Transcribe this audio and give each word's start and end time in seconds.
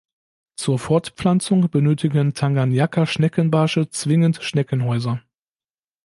Zur 0.55 0.79
Fortpflanzung 0.79 1.69
benötigen 1.69 2.33
Tanganjika-Schneckenbarsche 2.33 3.87
zwingend 3.91 4.39
Schneckenhäuser. 4.41 5.21